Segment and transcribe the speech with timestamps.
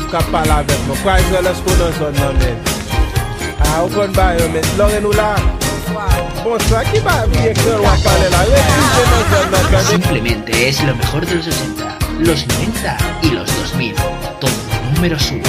[0.00, 0.98] chef ka pala vek mwen
[1.98, 2.36] son nan
[9.90, 13.94] Simplemente es lo mejor de los 60, los 90 y los 2000
[14.40, 14.50] Todo
[14.94, 15.42] número uno.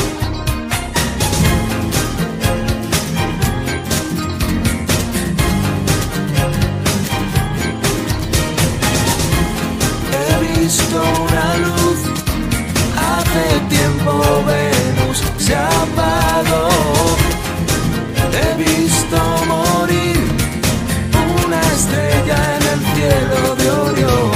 [10.60, 12.00] Visto una luz
[12.96, 13.71] hace
[18.34, 19.18] he visto
[19.48, 20.18] morir
[21.46, 24.32] una estrella en el cielo de Orión.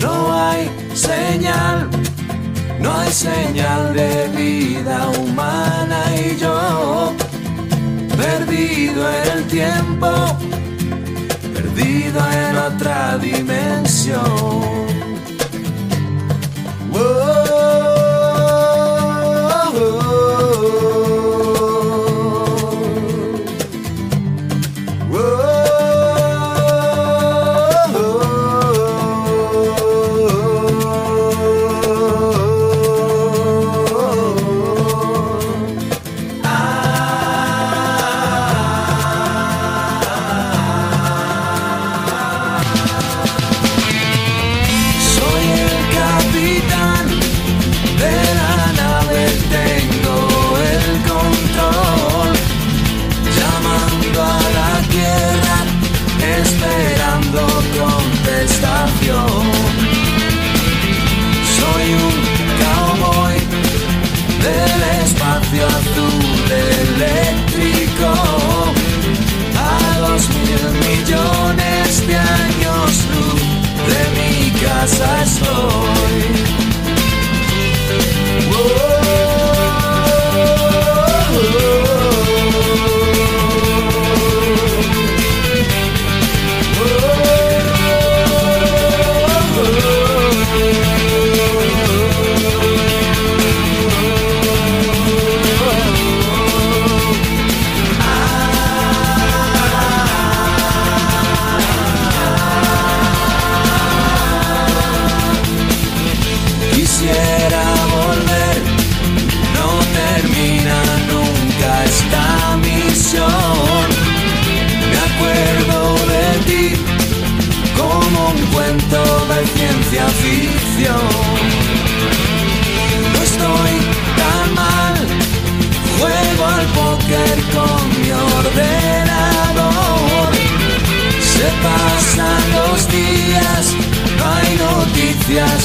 [0.00, 1.88] No hay señal,
[2.80, 7.12] no hay señal de vida humana y yo,
[8.16, 10.08] perdido en el tiempo,
[11.54, 14.87] perdido en otra dimensión.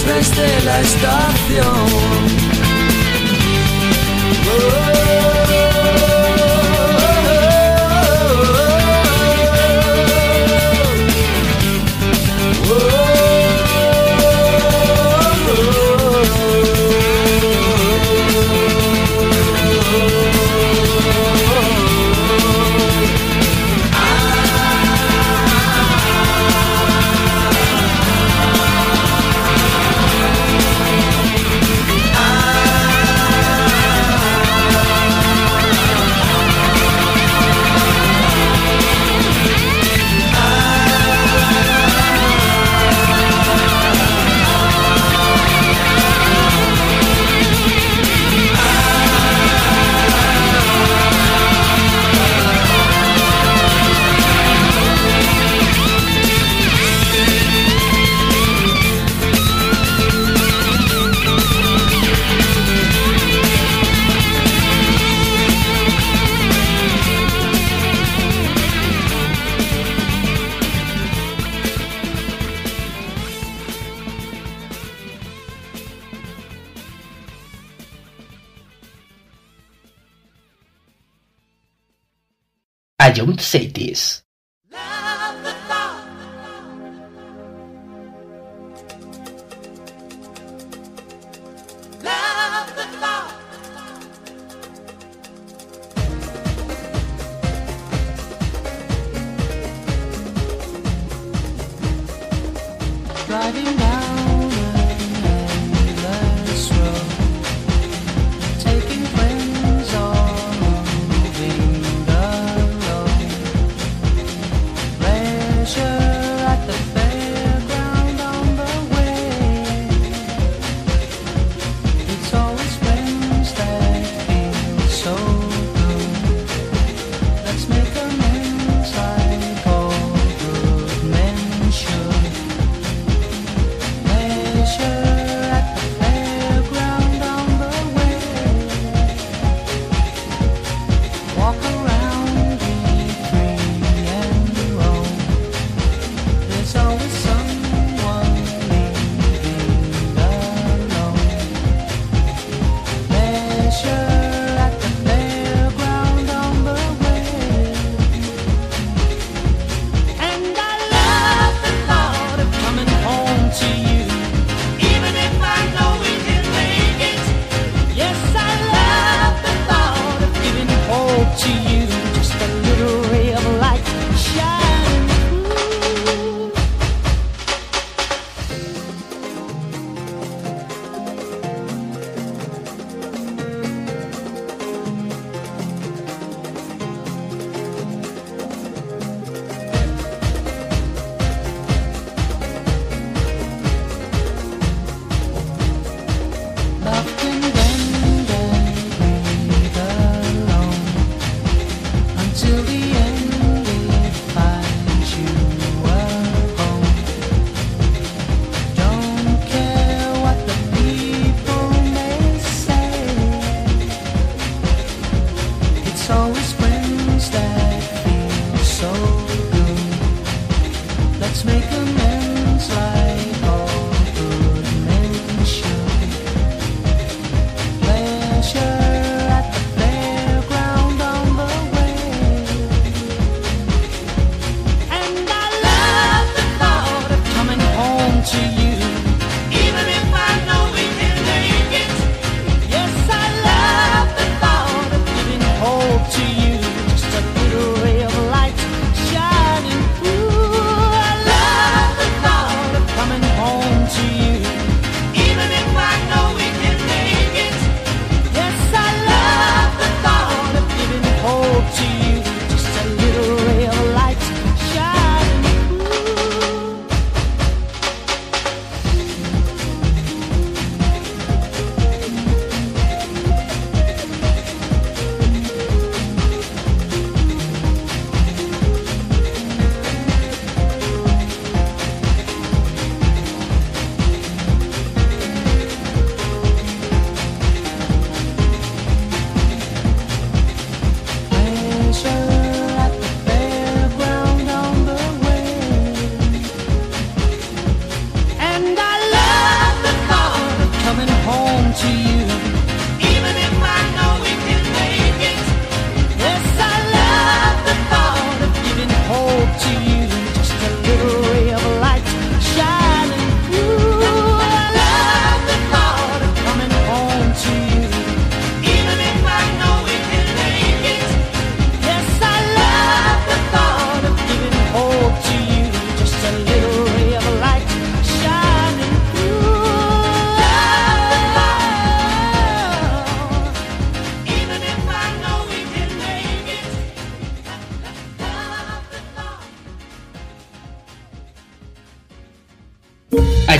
[0.05, 1.82] Desde la estación.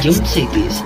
[0.04, 0.82] Jump Cities,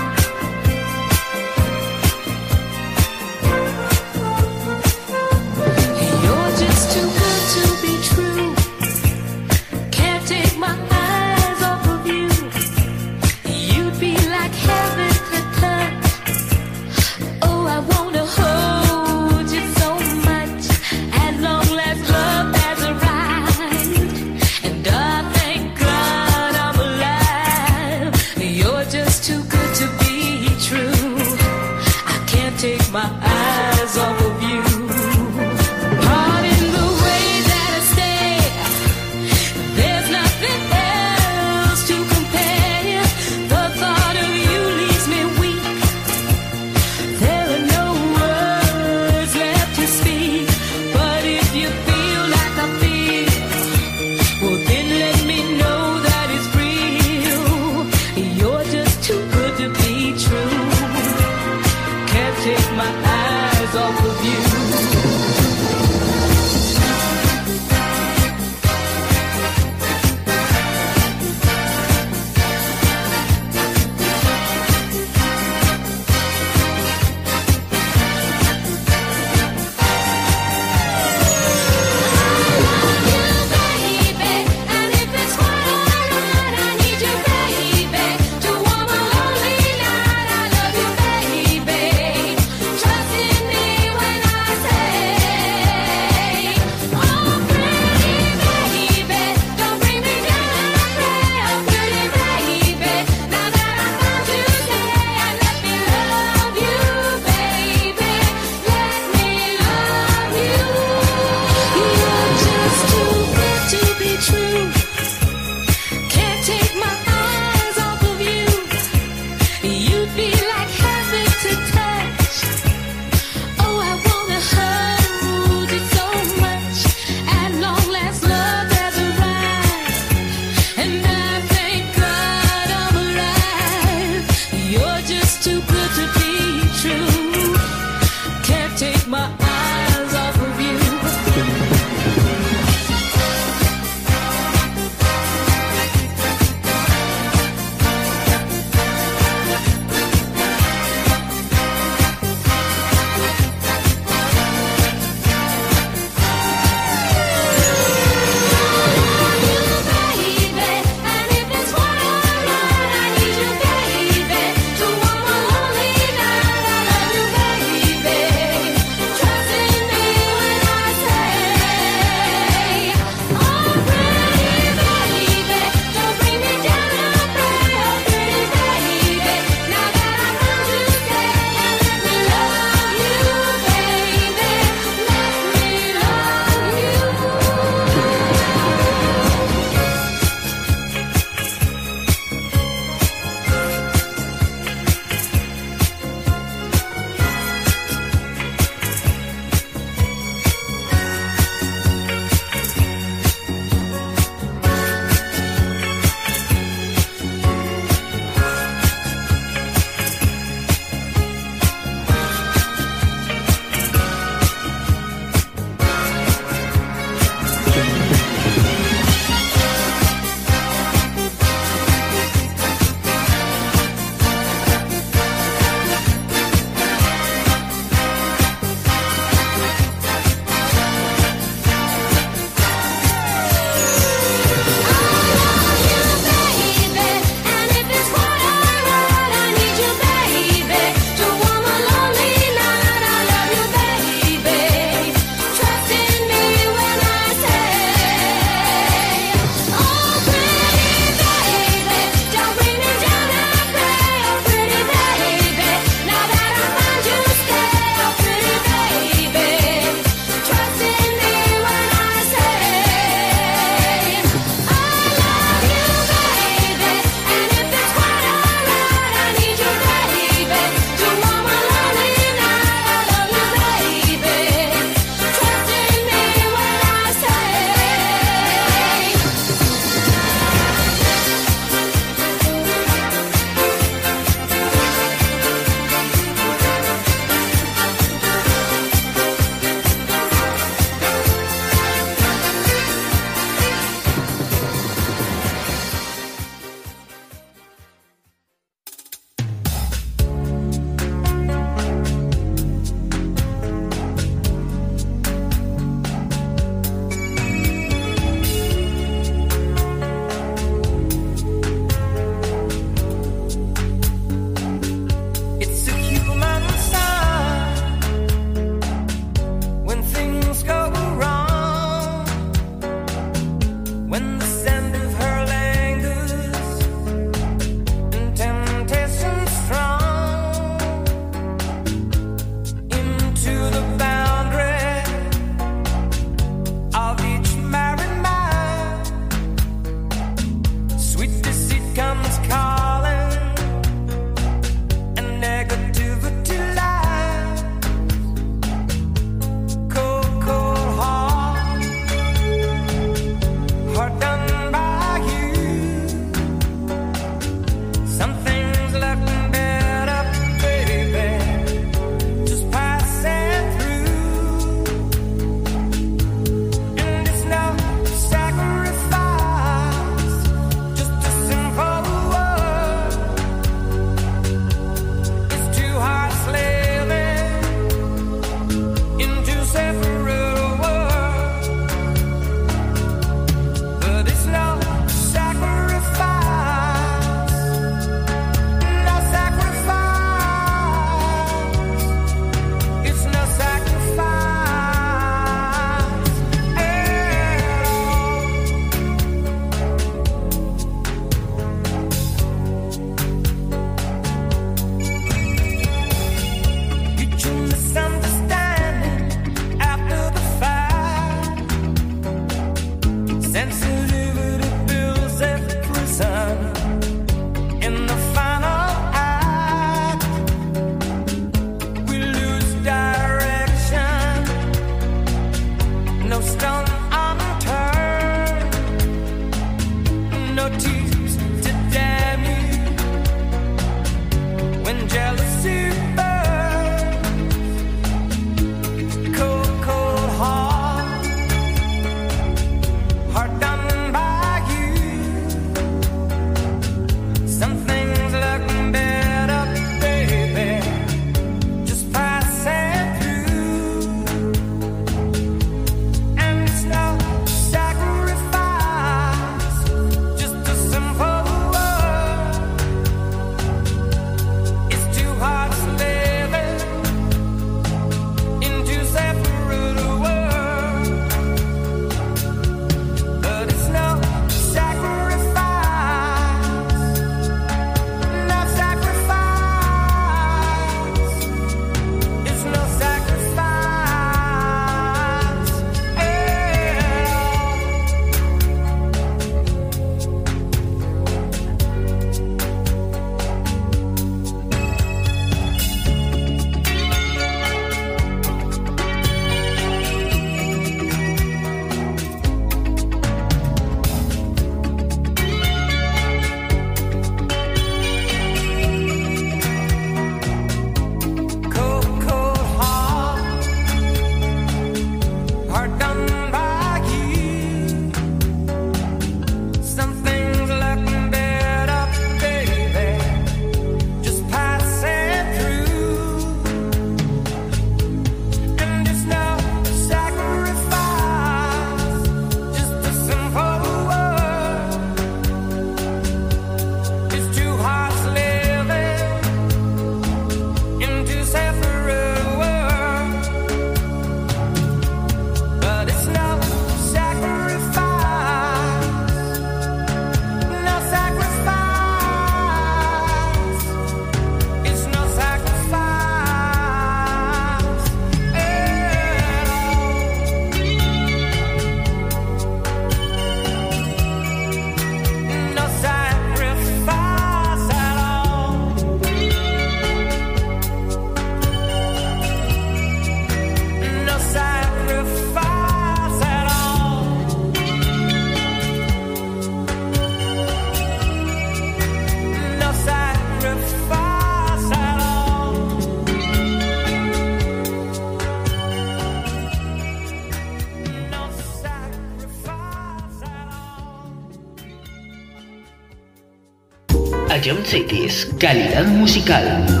[597.91, 600.00] Cities, calidad musical.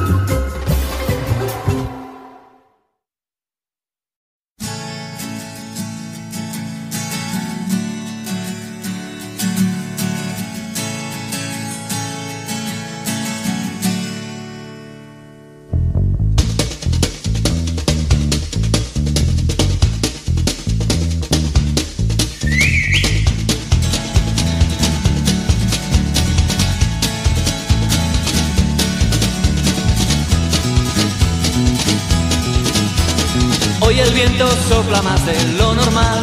[35.03, 36.21] Más de lo normal,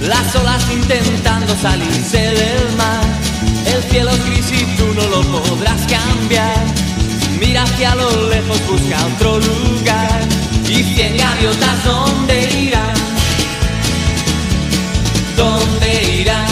[0.00, 3.04] las olas intentando salirse del mar.
[3.66, 6.64] El cielo es gris y tú no lo podrás cambiar.
[7.38, 10.20] Mira hacia lo lejos, busca otro lugar.
[10.68, 12.94] Y cien gaviotas, ¿dónde irán?
[15.36, 16.46] ¿Dónde irán?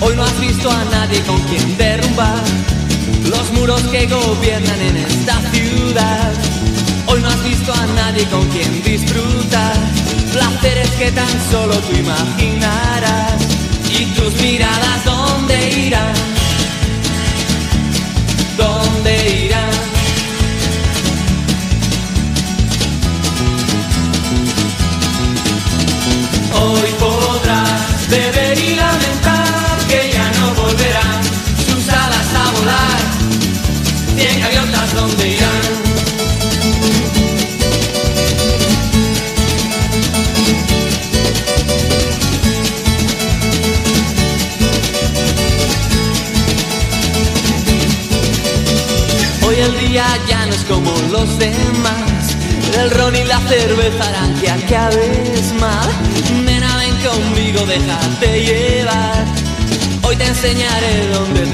[0.00, 2.42] Hoy no has visto a nadie con quien derrumbar
[3.30, 6.32] los muros que gobiernan en esta ciudad.
[7.10, 9.74] Hoy no has visto a nadie con quien disfrutar
[10.32, 13.42] placeres que tan solo tú imaginarás.
[13.90, 16.37] Y tus miradas, ¿dónde irán?
[57.78, 59.24] Déjate llevar.
[60.02, 61.47] Hoy te enseñaré dónde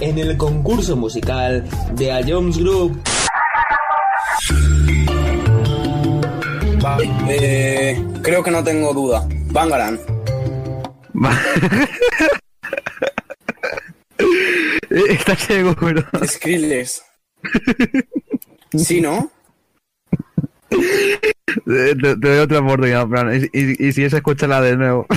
[0.00, 3.00] en el concurso musical de A Jones Group.
[7.28, 9.26] Eh, creo que no tengo duda.
[9.50, 9.98] Bangaran.
[14.90, 16.02] Estás seguro.
[16.24, 17.02] Skrillex.
[18.76, 19.30] ¿Sí, no?
[20.70, 20.76] Te,
[21.66, 23.34] te- te doy otra oportunidad, Fran.
[23.34, 25.06] Y, y- y si es, escúchala de nuevo.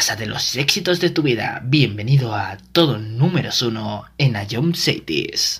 [0.00, 1.60] casa de los éxitos de tu vida.
[1.62, 5.59] Bienvenido a todo número uno en Ayom Cities.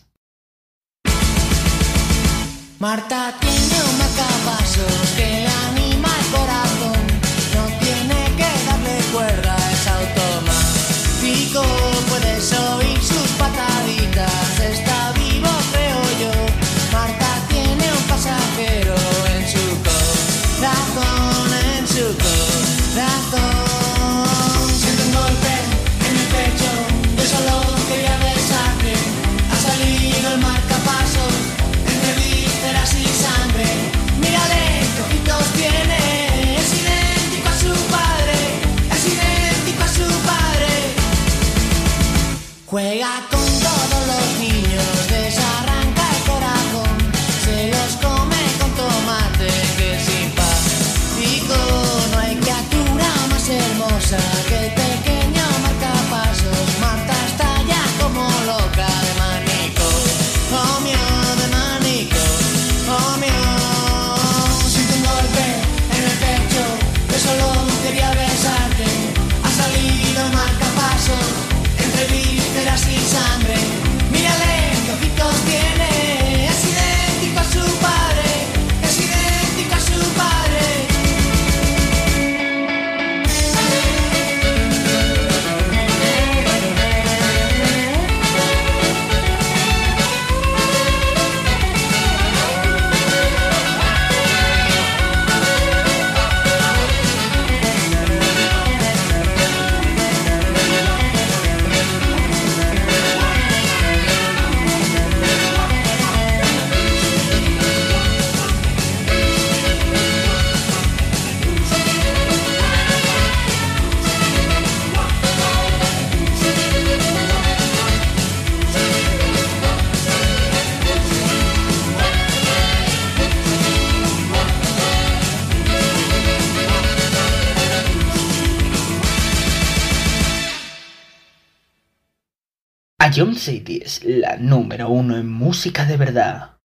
[133.17, 136.60] Ion City es la número uno en música de verdad.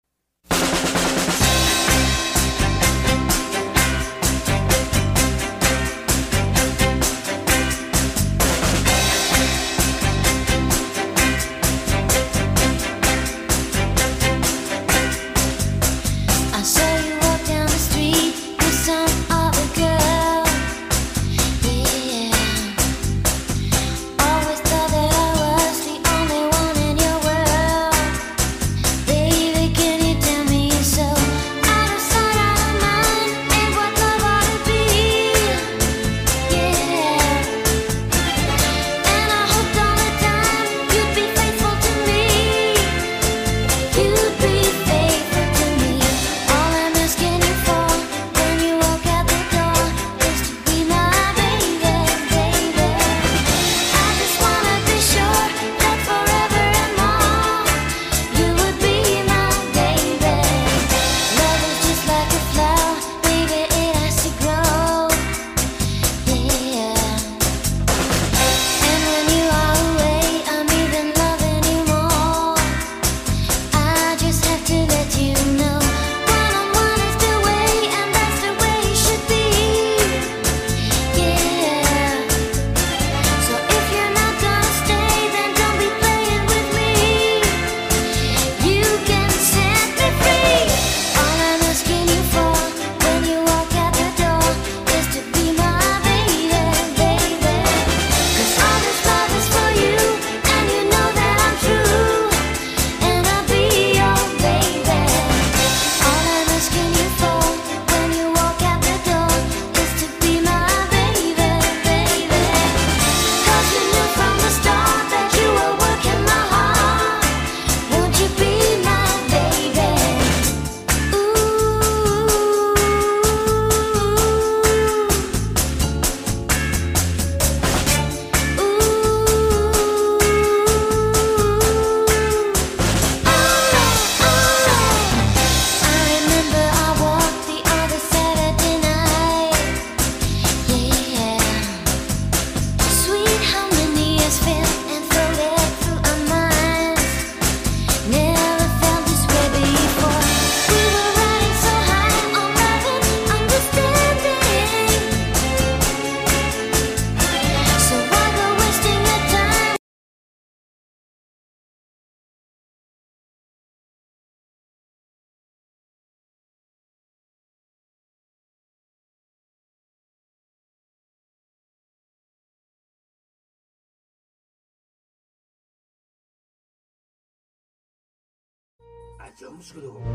[179.62, 180.11] A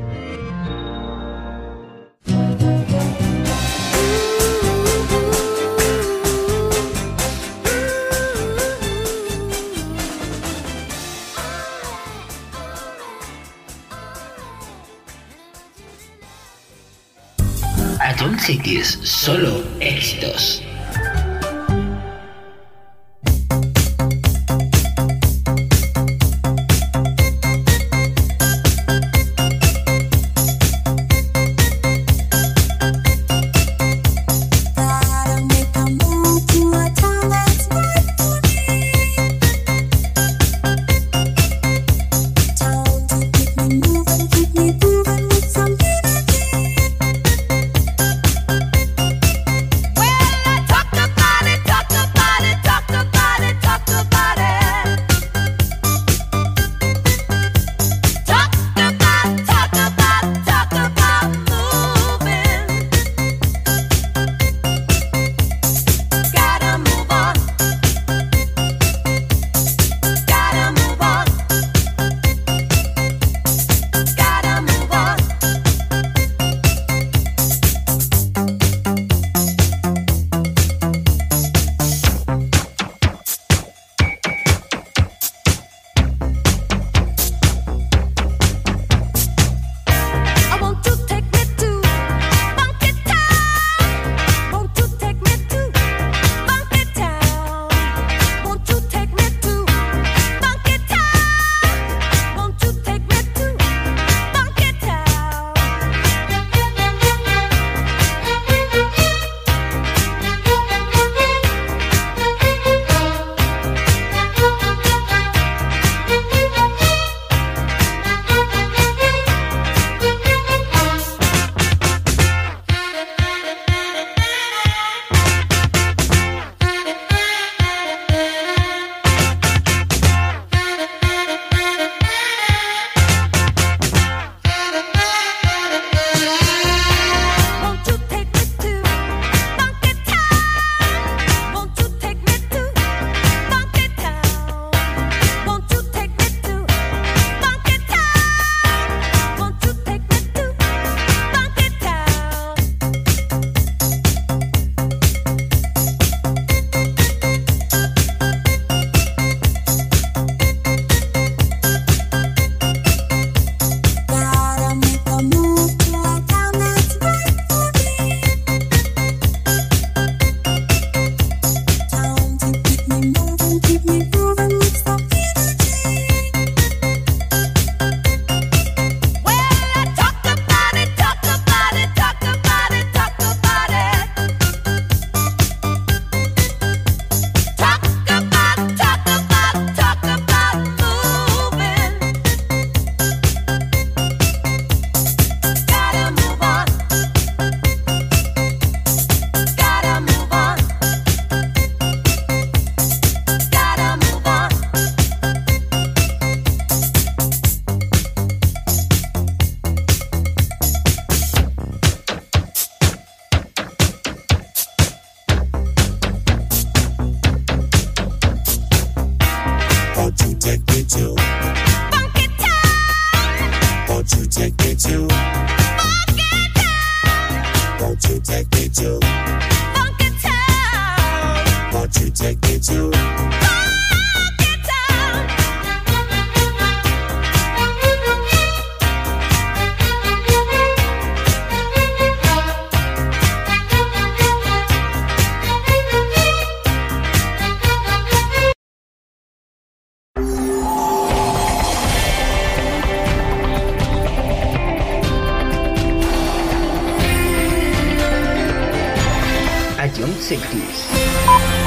[260.28, 261.67] 60s.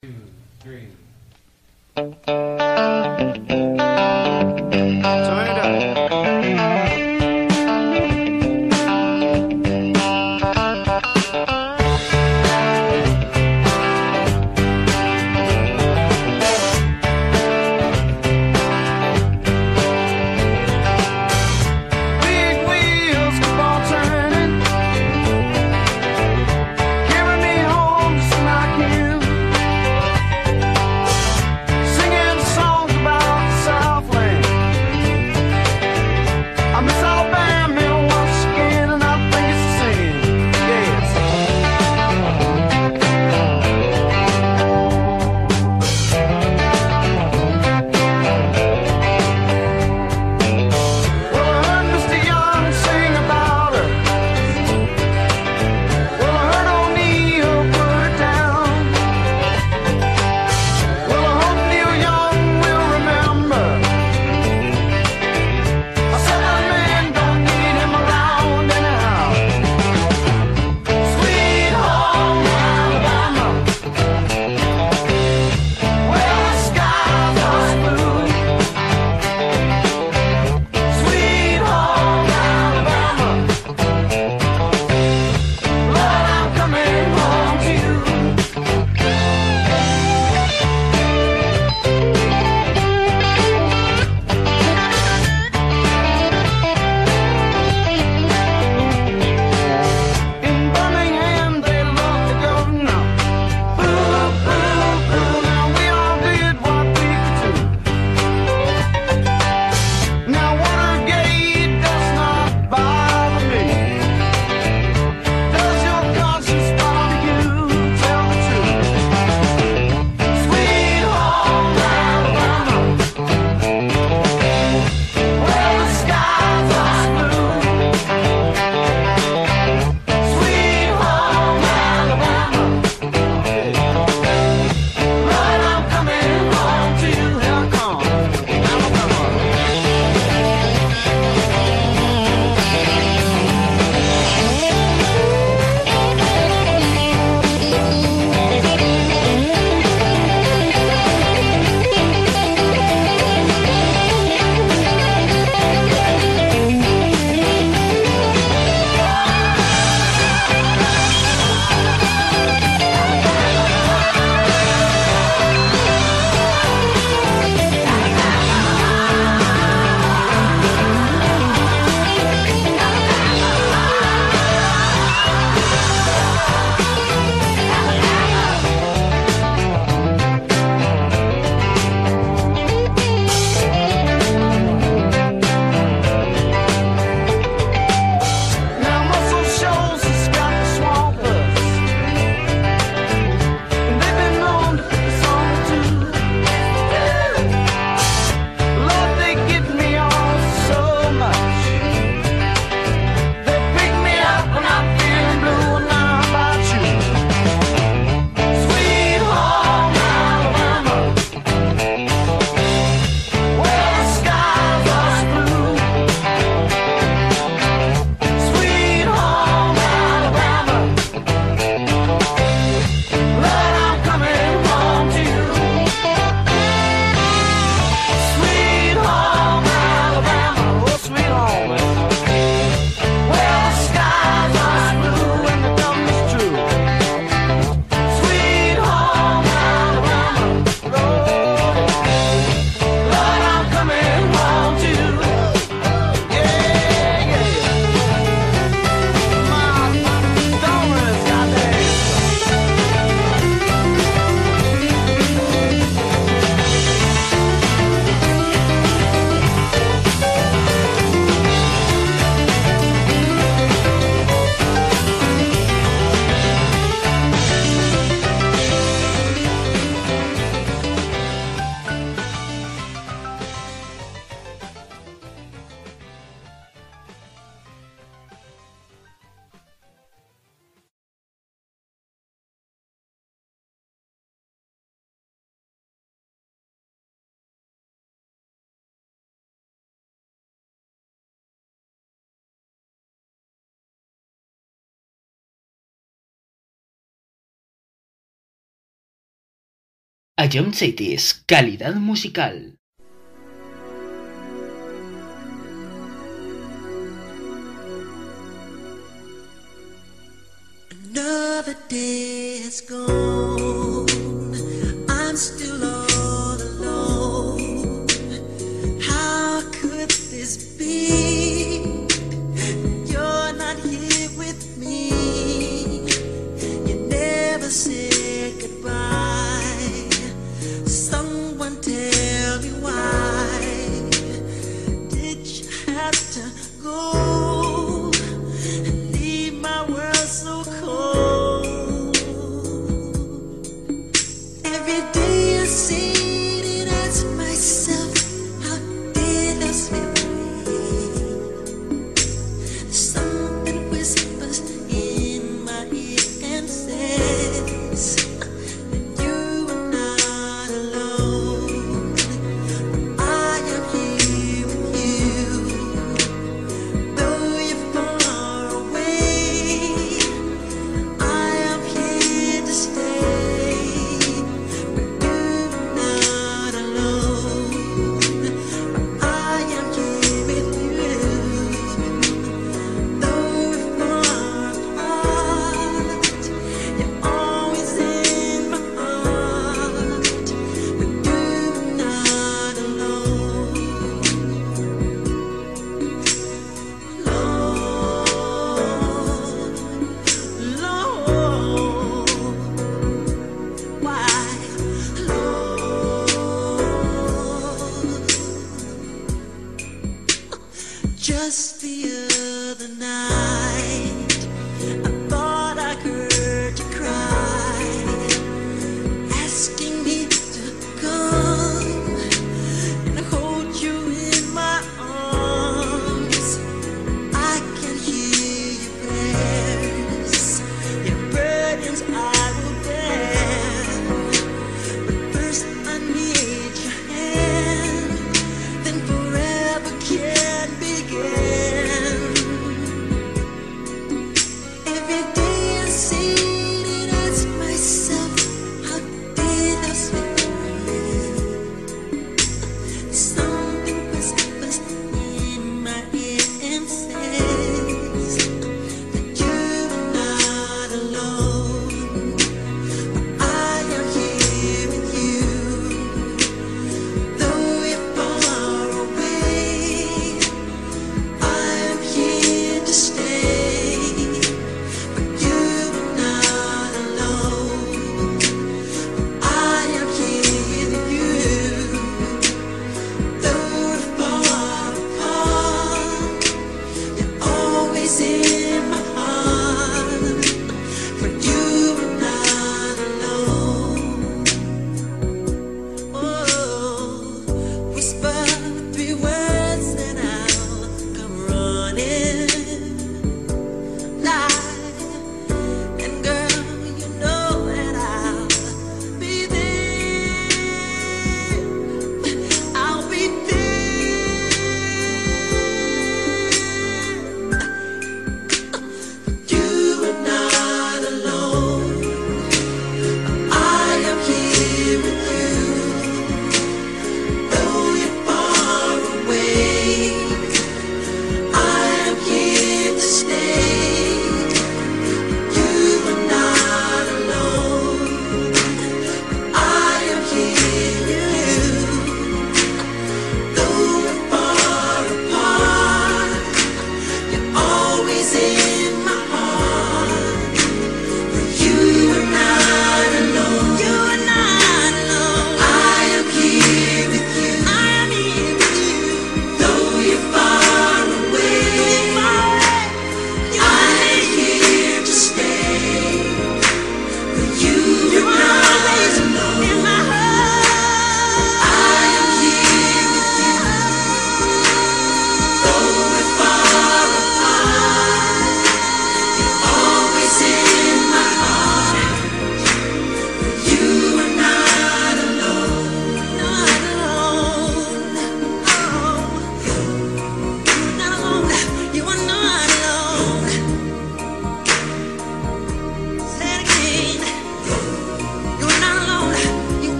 [300.51, 302.75] A John Cities, calidad musical.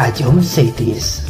[0.00, 1.29] Es A John Cities.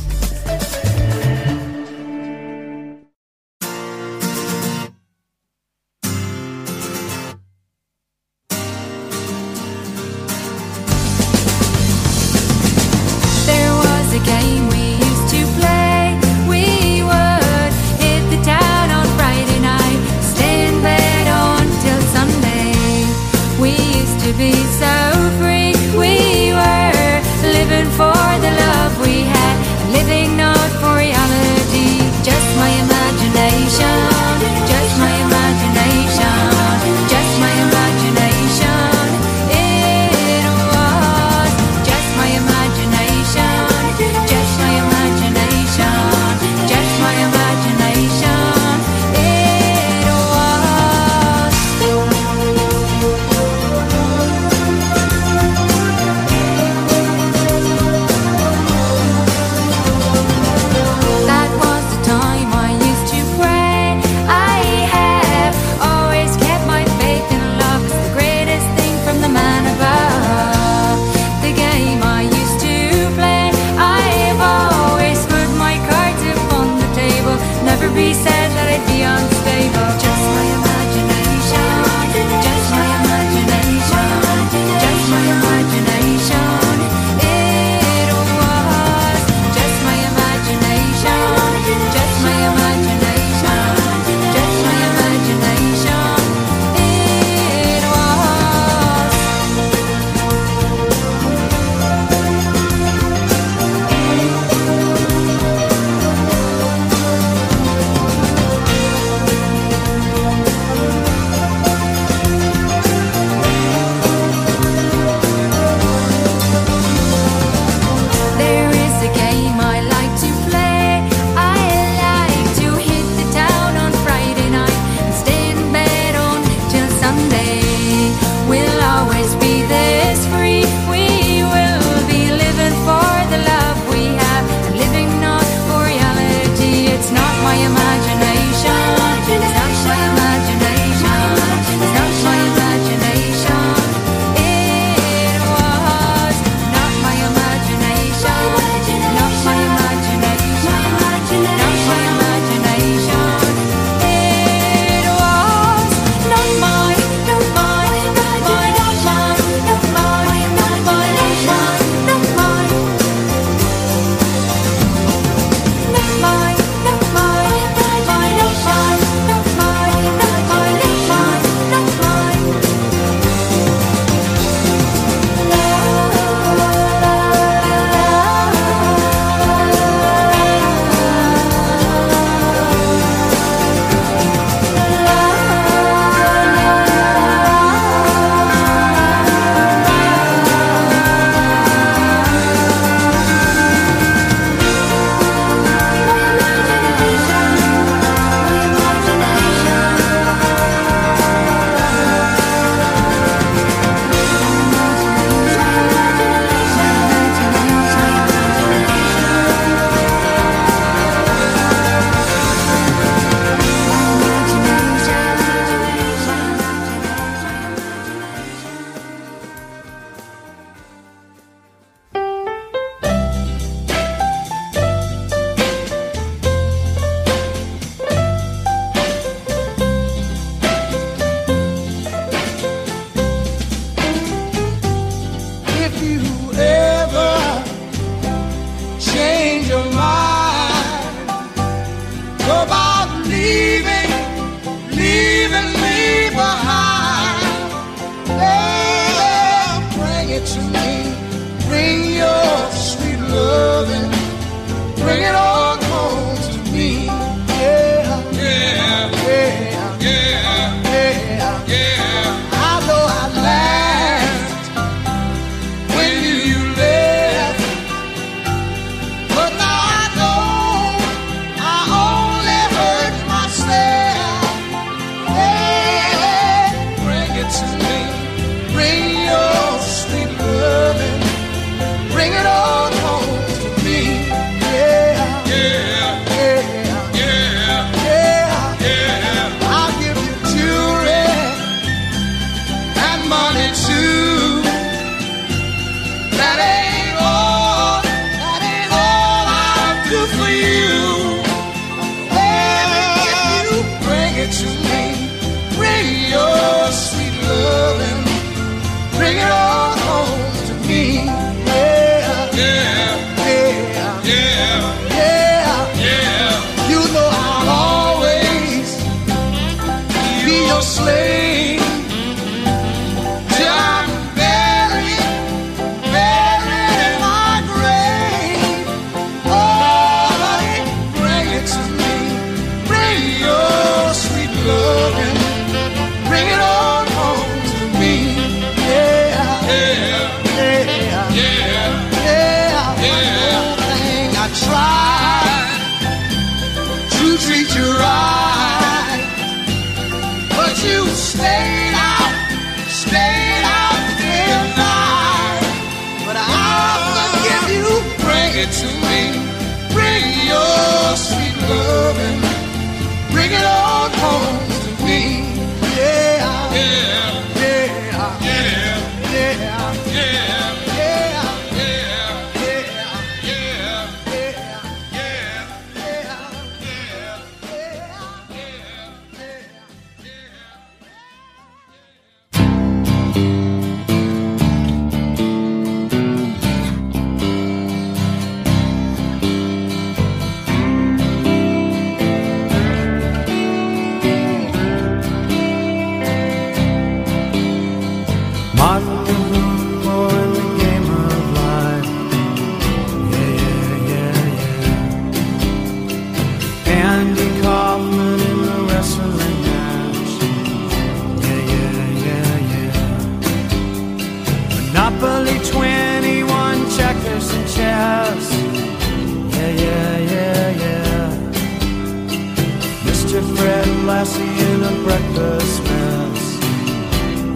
[424.21, 426.43] classy in a breakfast mess.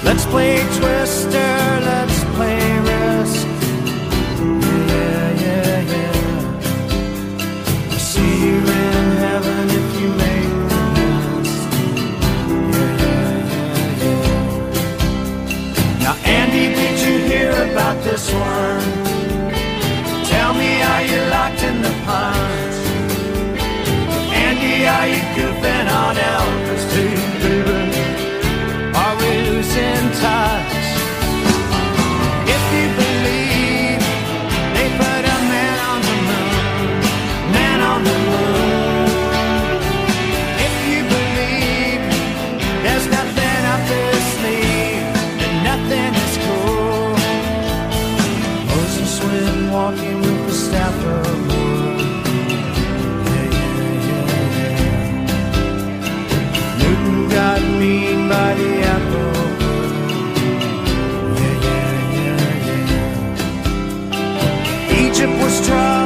[0.04, 1.52] Let's play Twister.
[1.88, 2.09] Let's
[24.96, 27.80] are you goofing on Elvis too, baby?
[29.02, 30.76] Are we losing touch?
[32.54, 34.00] If you believe
[34.76, 36.90] they put a man on the moon,
[37.56, 39.08] man on the moon.
[40.66, 42.02] If you believe
[42.84, 43.60] there's nothing
[45.70, 47.14] nothing is cool,
[48.70, 49.12] Moses
[49.72, 50.99] walking with the staff.
[65.70, 65.99] try.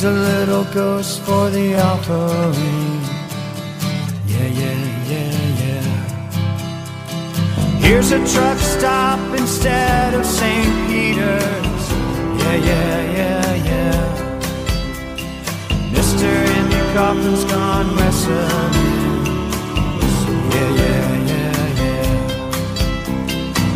[0.00, 3.02] Here's a little ghost for the offering.
[4.28, 4.78] Yeah, yeah,
[5.10, 5.86] yeah, yeah.
[7.80, 10.86] Here's a truck stop instead of St.
[10.86, 11.90] Peter's.
[12.38, 14.00] Yeah, yeah, yeah, yeah.
[15.90, 18.74] Mister in your coffin's gone wrestling.
[20.54, 22.12] Yeah, yeah, yeah, yeah.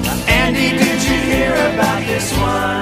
[0.05, 2.82] Now, Andy, did you hear about this one?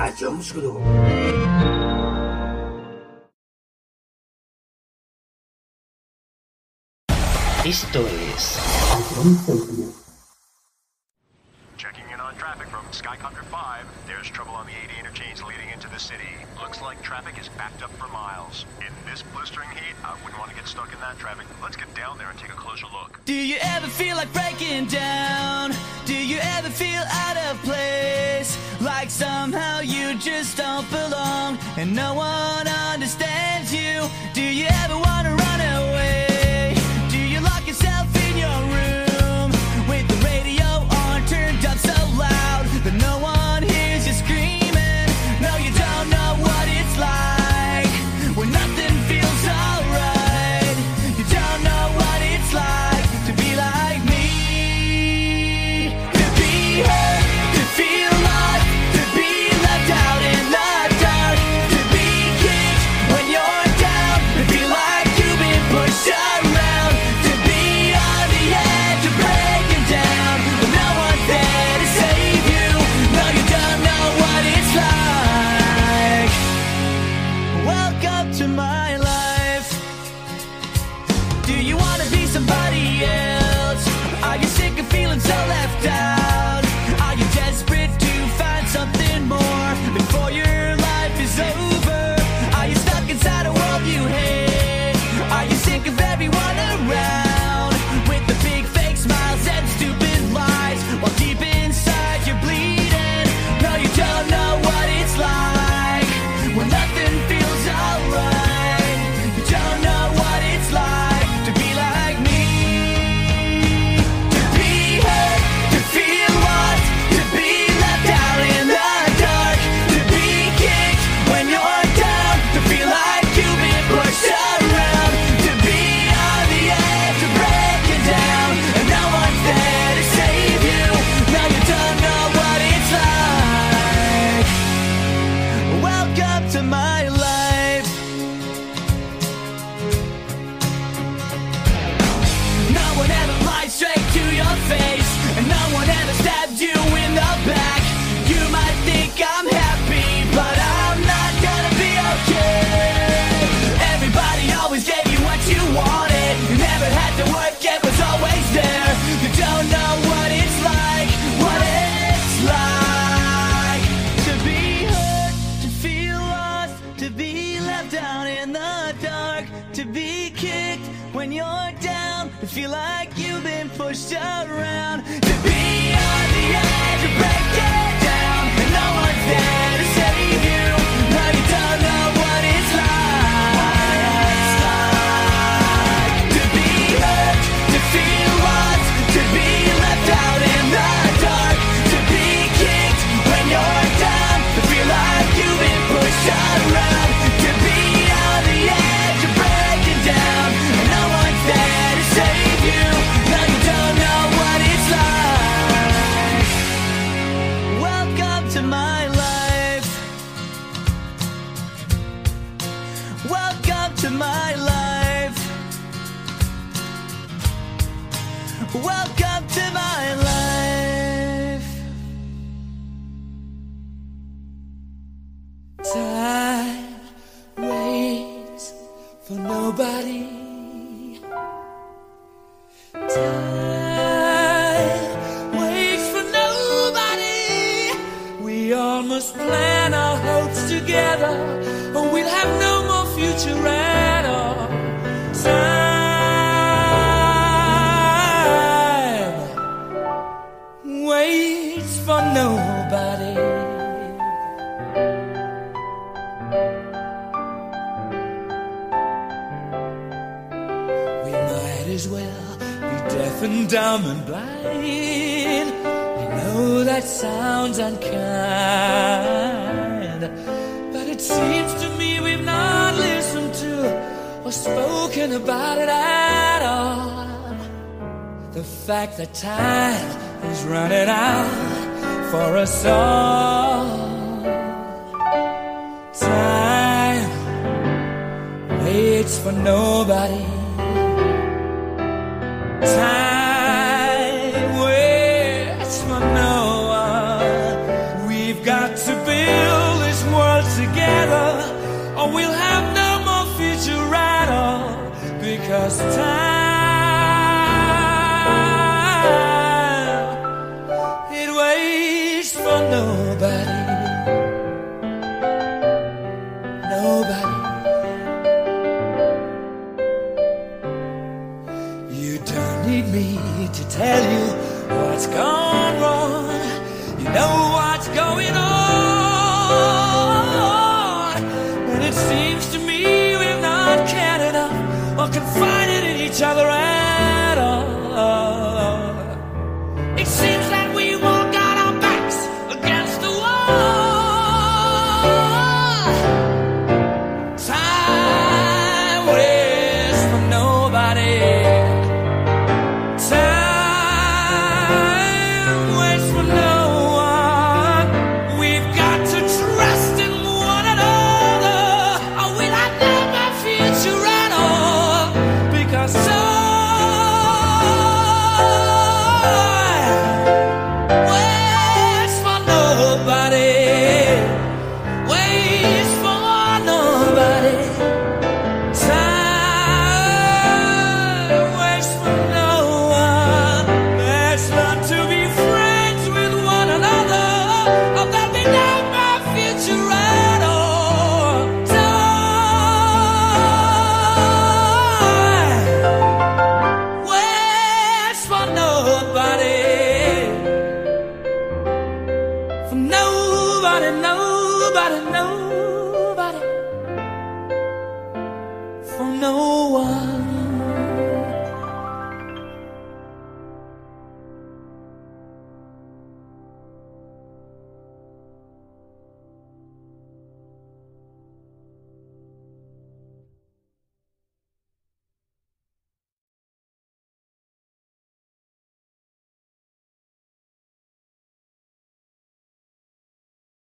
[0.00, 0.80] Acıyormuş kuluğum.
[7.64, 8.58] Esto es.
[11.76, 13.16] Checking in on traffic from Sky
[13.52, 13.86] 5.
[14.06, 14.85] There's trouble on the
[15.96, 16.36] the city.
[16.60, 18.66] Looks like traffic is backed up for miles.
[18.80, 21.46] In this blistering heat, I wouldn't want to get stuck in that traffic.
[21.62, 23.18] Let's get down there and take a closer look.
[23.24, 25.72] Do you ever feel like breaking down?
[26.04, 28.58] Do you ever feel out of place?
[28.82, 34.06] Like somehow you just don't belong and no one understands you?
[34.34, 36.25] Do you ever want to run away?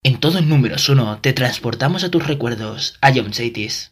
[0.04, 3.91] En todos números uno te transportamos a tus recuerdos, a John Satis.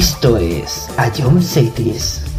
[0.00, 2.29] Esto es John Cities.